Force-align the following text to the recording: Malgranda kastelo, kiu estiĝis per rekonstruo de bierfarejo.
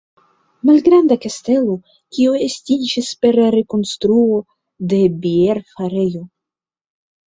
Malgranda 0.69 1.17
kastelo, 1.25 1.75
kiu 2.17 2.33
estiĝis 2.47 3.13
per 3.23 3.41
rekonstruo 3.59 4.43
de 4.97 5.05
bierfarejo. 5.25 6.29